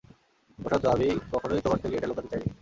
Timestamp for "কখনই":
1.31-1.61